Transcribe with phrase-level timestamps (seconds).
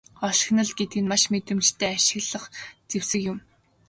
[0.21, 2.45] Хошигнол гэдэг нь маш мэдрэмжтэй ашиглах
[2.91, 3.37] зэвсэг юм.